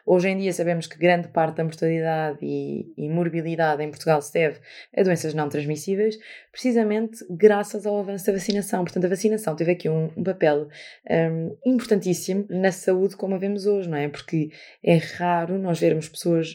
Hoje 0.06 0.27
em 0.27 0.38
dia 0.38 0.51
sabemos 0.51 0.86
que 0.86 0.98
grande 0.98 1.30
parte 1.30 1.56
da 1.56 1.63
mortalidade 1.63 2.38
e, 2.42 2.94
e, 2.98 3.08
morbilidade 3.10 3.82
em 3.82 3.89
Portugal 3.89 4.22
se 4.22 4.34
deve 4.34 4.60
a 4.96 5.01
doenças 5.01 5.34
não 5.34 5.48
transmissíveis, 5.48 6.18
precisamente 6.51 7.25
graças 7.30 7.86
ao 7.86 7.98
avanço 7.98 8.25
da 8.25 8.34
vacinação. 8.34 8.84
Portanto, 8.84 9.06
a 9.06 9.10
vacinação 9.10 9.56
teve 9.56 9.72
aqui 9.72 9.88
um, 9.88 10.12
um 10.18 10.24
papel 10.24 10.68
um, 11.10 11.58
importantíssimo 11.65 12.46
na 12.50 12.74
saúde 12.74 13.15
como 13.15 13.36
a 13.36 13.38
vemos 13.38 13.65
hoje, 13.65 13.89
não 13.89 13.98
é? 13.98 14.10
Porque 14.10 14.50
é 14.84 14.98
raro 14.98 15.58
nós 15.58 15.80
vermos 15.80 16.10
pessoas 16.10 16.53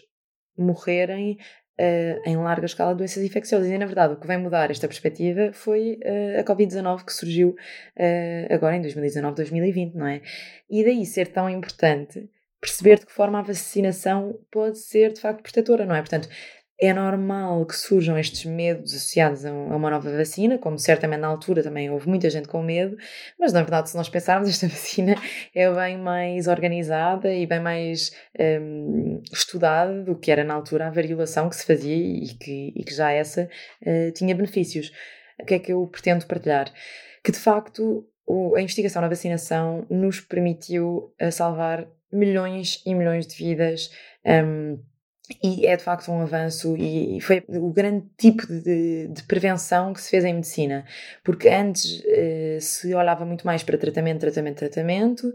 morrerem 0.58 1.38
uh, 1.78 2.28
em 2.28 2.36
larga 2.36 2.66
escala 2.66 2.94
doenças 2.94 3.22
infecciosas. 3.22 3.68
E, 3.68 3.78
na 3.78 3.86
verdade, 3.86 4.14
o 4.14 4.16
que 4.16 4.26
vai 4.26 4.36
mudar 4.36 4.70
esta 4.70 4.88
perspectiva 4.88 5.52
foi 5.52 5.98
uh, 6.04 6.40
a 6.40 6.44
Covid-19 6.44 7.04
que 7.04 7.12
surgiu 7.12 7.50
uh, 7.50 8.54
agora 8.54 8.76
em 8.76 8.82
2019, 8.82 9.36
2020, 9.36 9.94
não 9.94 10.06
é? 10.06 10.20
E 10.68 10.84
daí 10.84 11.06
ser 11.06 11.28
tão 11.28 11.48
importante 11.48 12.28
perceber 12.60 12.98
de 12.98 13.06
que 13.06 13.12
forma 13.12 13.38
a 13.38 13.42
vacinação 13.42 14.38
pode 14.50 14.78
ser, 14.78 15.12
de 15.12 15.20
facto, 15.20 15.42
protetora, 15.42 15.86
não 15.86 15.94
é? 15.94 16.00
Portanto, 16.00 16.28
é 16.80 16.92
normal 16.92 17.66
que 17.66 17.76
surjam 17.76 18.16
estes 18.16 18.44
medos 18.44 18.94
associados 18.94 19.44
a 19.44 19.52
uma 19.52 19.90
nova 19.90 20.16
vacina, 20.16 20.58
como 20.58 20.78
certamente 20.78 21.20
na 21.20 21.26
altura 21.26 21.62
também 21.62 21.90
houve 21.90 22.08
muita 22.08 22.30
gente 22.30 22.46
com 22.46 22.62
medo, 22.62 22.96
mas 23.38 23.52
na 23.52 23.62
verdade, 23.62 23.90
se 23.90 23.96
nós 23.96 24.08
pensarmos, 24.08 24.48
esta 24.48 24.68
vacina 24.68 25.16
é 25.54 25.70
bem 25.72 25.98
mais 25.98 26.46
organizada 26.46 27.34
e 27.34 27.46
bem 27.46 27.58
mais 27.58 28.12
um, 28.38 29.20
estudada 29.32 30.04
do 30.04 30.16
que 30.16 30.30
era 30.30 30.44
na 30.44 30.54
altura 30.54 30.86
a 30.86 30.90
variolação 30.90 31.48
que 31.48 31.56
se 31.56 31.66
fazia 31.66 31.96
e 31.96 32.28
que, 32.28 32.72
e 32.76 32.84
que 32.84 32.94
já 32.94 33.10
essa 33.10 33.48
uh, 33.82 34.12
tinha 34.12 34.34
benefícios. 34.34 34.92
O 35.40 35.44
que 35.44 35.54
é 35.54 35.58
que 35.58 35.72
eu 35.72 35.86
pretendo 35.88 36.26
partilhar? 36.26 36.72
Que 37.24 37.32
de 37.32 37.38
facto 37.38 38.06
a 38.54 38.60
investigação 38.60 39.02
na 39.02 39.08
vacinação 39.08 39.84
nos 39.90 40.20
permitiu 40.20 41.12
uh, 41.20 41.32
salvar 41.32 41.88
milhões 42.12 42.82
e 42.86 42.94
milhões 42.94 43.26
de 43.26 43.36
vidas. 43.36 43.90
Um, 44.24 44.78
e 45.42 45.66
é 45.66 45.76
de 45.76 45.82
facto 45.82 46.10
um 46.10 46.22
avanço 46.22 46.76
e 46.76 47.20
foi 47.20 47.44
o 47.48 47.70
grande 47.70 48.06
tipo 48.16 48.46
de, 48.46 49.08
de 49.08 49.22
prevenção 49.24 49.92
que 49.92 50.00
se 50.00 50.10
fez 50.10 50.24
em 50.24 50.34
medicina, 50.34 50.84
porque 51.22 51.48
antes 51.48 52.02
eh, 52.06 52.58
se 52.60 52.94
olhava 52.94 53.24
muito 53.24 53.46
mais 53.46 53.62
para 53.62 53.76
tratamento, 53.76 54.20
tratamento, 54.20 54.58
tratamento 54.58 55.32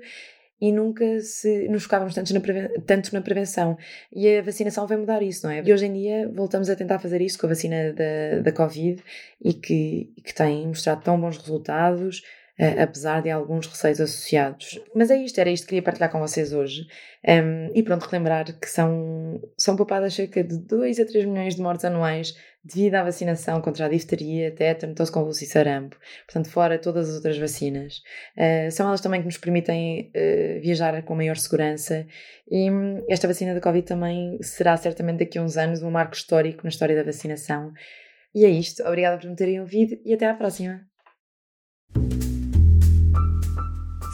e 0.60 0.72
nunca 0.72 1.20
se 1.20 1.68
nos 1.68 1.84
focávamos 1.84 2.16
tanto 2.16 2.34
na, 2.34 2.40
tanto 2.86 3.14
na 3.14 3.22
prevenção. 3.22 3.78
E 4.12 4.38
a 4.38 4.42
vacinação 4.42 4.88
vai 4.88 4.98
mudar 4.98 5.22
isso, 5.22 5.46
não 5.46 5.54
é? 5.54 5.62
E 5.64 5.74
hoje 5.74 5.86
em 5.86 5.94
dia 5.94 6.32
voltamos 6.34 6.70
a 6.70 6.76
tentar 6.76 7.00
fazer 7.00 7.22
isso 7.22 7.38
com 7.38 7.46
a 7.46 7.50
vacina 7.50 7.94
da, 7.94 8.40
da 8.42 8.52
Covid 8.52 9.04
e 9.44 9.54
que, 9.54 10.14
que 10.24 10.34
tem 10.34 10.68
mostrado 10.68 11.04
tão 11.04 11.20
bons 11.20 11.38
resultados 11.38 12.24
apesar 12.60 13.22
de 13.22 13.30
alguns 13.30 13.66
receios 13.66 14.00
associados. 14.00 14.80
Mas 14.96 15.10
é 15.10 15.18
isto, 15.18 15.40
era 15.40 15.50
isto 15.50 15.64
que 15.64 15.70
queria 15.70 15.84
partilhar 15.84 16.12
com 16.12 16.20
vocês 16.20 16.54
hoje. 16.54 16.86
Um, 17.28 17.72
e 17.74 17.82
pronto, 17.82 18.04
relembrar 18.04 18.46
que 18.60 18.70
são, 18.70 19.42
são 19.58 19.76
poupadas 19.76 20.14
cerca 20.14 20.44
de 20.44 20.58
2 20.58 21.00
a 21.00 21.06
3 21.06 21.26
milhões 21.26 21.56
de 21.56 21.62
mortes 21.62 21.86
anuais 21.86 22.36
devido 22.64 22.96
à 22.96 23.04
vacinação 23.04 23.60
contra 23.62 23.86
a 23.86 23.90
difteria, 23.90 24.52
tétano, 24.52 24.96
tosse 24.96 25.12
convulsa 25.12 25.44
e 25.44 25.48
sarampo. 25.48 25.98
Portanto, 26.26 26.50
fora 26.50 26.80
todas 26.80 27.10
as 27.10 27.16
outras 27.16 27.38
vacinas. 27.38 28.02
Uh, 28.38 28.72
são 28.72 28.88
elas 28.88 29.02
também 29.02 29.22
que 29.22 29.26
nos 29.26 29.38
permitem 29.38 30.12
uh, 30.16 30.62
viajar 30.62 31.02
com 31.04 31.16
maior 31.16 31.36
segurança 31.38 32.06
e 32.50 32.70
um, 32.70 33.04
esta 33.10 33.28
vacina 33.28 33.54
da 33.54 33.62
Covid 33.62 33.86
também 33.86 34.38
será 34.42 34.78
certamente 34.78 35.20
daqui 35.20 35.38
a 35.38 35.42
uns 35.42 35.58
anos 35.58 35.82
um 35.82 35.92
marco 35.92 36.16
histórico 36.16 36.64
na 36.64 36.70
história 36.70 36.96
da 36.96 37.04
vacinação. 37.04 37.74
E 38.34 38.46
é 38.46 38.50
isto. 38.50 38.84
Obrigada 38.84 39.18
por 39.18 39.30
me 39.30 39.36
terem 39.36 39.60
ouvido 39.60 39.98
e 40.06 40.14
até 40.14 40.28
à 40.28 40.34
próxima. 40.34 40.82